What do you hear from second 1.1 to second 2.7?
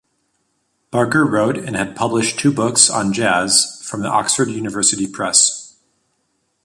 wrote and had published two